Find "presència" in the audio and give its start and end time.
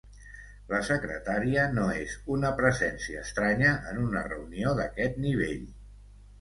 2.63-3.23